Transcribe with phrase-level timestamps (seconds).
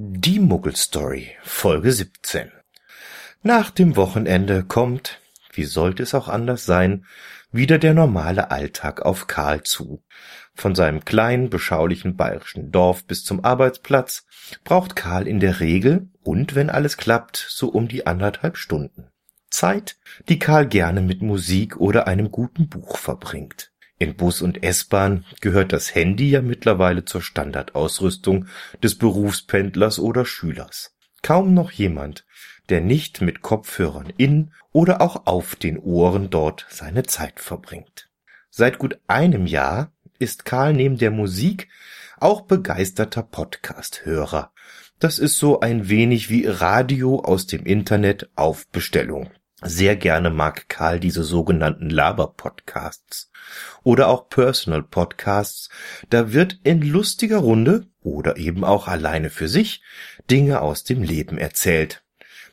[0.00, 2.52] Die Muggelstory, Folge 17.
[3.42, 5.18] Nach dem Wochenende kommt,
[5.52, 7.04] wie sollte es auch anders sein,
[7.50, 10.04] wieder der normale Alltag auf Karl zu.
[10.54, 14.24] Von seinem kleinen, beschaulichen bayerischen Dorf bis zum Arbeitsplatz
[14.62, 19.10] braucht Karl in der Regel und wenn alles klappt, so um die anderthalb Stunden.
[19.50, 19.96] Zeit,
[20.28, 23.72] die Karl gerne mit Musik oder einem guten Buch verbringt.
[23.98, 28.46] In Bus und S-Bahn gehört das Handy ja mittlerweile zur Standardausrüstung
[28.82, 30.94] des Berufspendlers oder Schülers.
[31.22, 32.24] Kaum noch jemand,
[32.68, 38.08] der nicht mit Kopfhörern in oder auch auf den Ohren dort seine Zeit verbringt.
[38.50, 41.68] Seit gut einem Jahr ist Karl neben der Musik
[42.18, 44.52] auch begeisterter Podcast-Hörer.
[44.98, 49.30] Das ist so ein wenig wie Radio aus dem Internet auf Bestellung.
[49.62, 53.32] Sehr gerne mag Karl diese sogenannten Laber-Podcasts
[53.82, 55.68] oder auch Personal-Podcasts.
[56.10, 59.82] Da wird in lustiger Runde oder eben auch alleine für sich
[60.30, 62.04] Dinge aus dem Leben erzählt.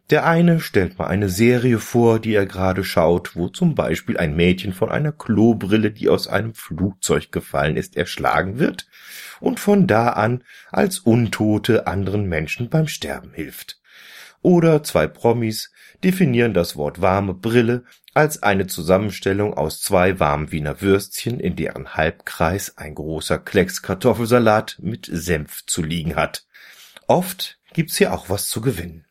[0.09, 4.35] Der eine stellt mal eine Serie vor, die er gerade schaut, wo zum Beispiel ein
[4.35, 8.87] Mädchen von einer Klobrille, die aus einem Flugzeug gefallen ist, erschlagen wird
[9.39, 13.79] und von da an als Untote anderen Menschen beim Sterben hilft.
[14.45, 15.71] Oder zwei Promis,
[16.03, 21.95] definieren das Wort warme Brille als eine Zusammenstellung aus zwei warmen Wiener Würstchen, in deren
[21.95, 26.45] Halbkreis ein großer Klecks Kartoffelsalat mit Senf zu liegen hat.
[27.07, 29.05] Oft gibt's hier auch was zu gewinnen.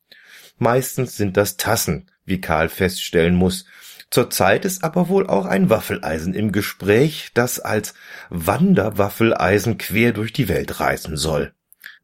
[0.59, 3.65] Meistens sind das Tassen, wie Karl feststellen muss.
[4.11, 7.95] Zurzeit ist aber wohl auch ein Waffeleisen im Gespräch, das als
[8.31, 11.53] Wanderwaffeleisen quer durch die Welt reisen soll.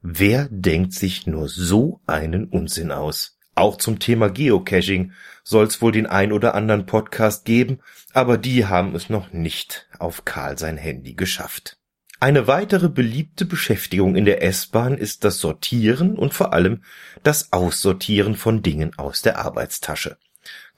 [0.02, 3.38] Wer denkt sich nur so einen Unsinn aus?
[3.54, 5.12] Auch zum Thema Geocaching
[5.44, 7.80] soll's wohl den ein oder anderen Podcast geben,
[8.14, 11.76] aber die haben es noch nicht auf Karl sein Handy geschafft.
[12.18, 16.82] Eine weitere beliebte Beschäftigung in der S-Bahn ist das Sortieren und vor allem
[17.22, 20.16] das Aussortieren von Dingen aus der Arbeitstasche.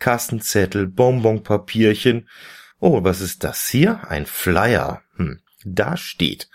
[0.00, 2.28] Kassenzettel, Bonbonpapierchen.
[2.80, 4.08] Oh, was ist das hier?
[4.08, 5.02] Ein Flyer.
[5.14, 6.48] Hm, da steht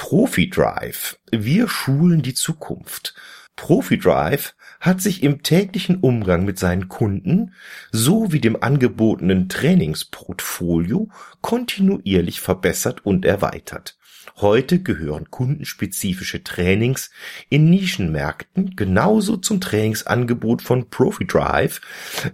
[0.00, 1.18] Profi Drive.
[1.32, 3.16] Wir schulen die Zukunft.
[3.56, 7.52] Profi Drive hat sich im täglichen Umgang mit seinen Kunden
[7.90, 11.08] sowie dem angebotenen Trainingsportfolio
[11.40, 13.98] kontinuierlich verbessert und erweitert.
[14.36, 17.10] Heute gehören kundenspezifische Trainings
[17.48, 21.80] in Nischenmärkten genauso zum Trainingsangebot von ProfiDrive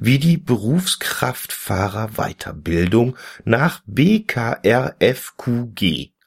[0.00, 4.54] wie die Berufskraftfahrer-Weiterbildung nach BKRFQG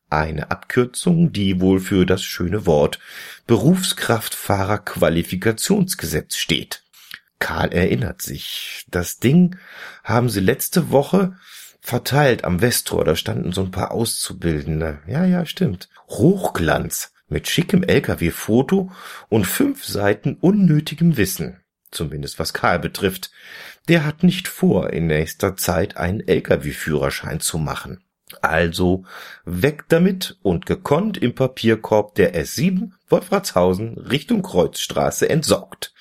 [0.10, 3.00] eine Abkürzung, die wohl für das schöne Wort
[3.48, 6.84] Berufskraftfahrerqualifikationsgesetz steht.
[7.40, 8.86] Karl erinnert sich.
[8.90, 9.58] Das Ding
[10.04, 11.36] haben sie letzte Woche
[11.80, 13.06] verteilt am Westtor.
[13.06, 15.00] Da standen so ein paar Auszubildende.
[15.08, 15.90] Ja, ja, stimmt.
[16.10, 18.92] Hochglanz mit schickem LKW-Foto
[19.30, 21.62] und fünf Seiten unnötigem Wissen.
[21.92, 23.32] Zumindest was Karl betrifft.
[23.88, 28.04] Der hat nicht vor, in nächster Zeit einen LKW-Führerschein zu machen.
[28.42, 29.04] Also
[29.46, 35.94] weg damit und gekonnt im Papierkorb der S7 Wolfratshausen Richtung Kreuzstraße entsorgt.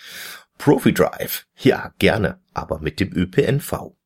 [0.58, 3.96] Profi Drive, ja gerne, aber mit dem ÖPNV.